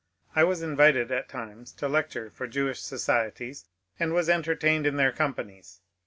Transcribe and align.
I 0.35 0.43
was 0.43 0.63
invited 0.63 1.11
at 1.11 1.29
times 1.29 1.71
to 1.73 1.87
lecture 1.87 2.31
for 2.31 2.47
Jewish 2.47 2.81
societies, 2.81 3.65
and 3.99 4.13
was 4.15 4.29
entertained 4.29 4.87
in 4.87 4.95
their 4.97 5.11
companies. 5.11 5.81